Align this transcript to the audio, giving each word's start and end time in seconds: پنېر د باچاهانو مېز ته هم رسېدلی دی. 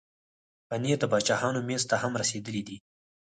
پنېر 0.69 0.97
د 1.01 1.03
باچاهانو 1.11 1.59
مېز 1.67 1.83
ته 1.89 1.95
هم 2.03 2.13
رسېدلی 2.21 2.61
دی. 2.67 2.77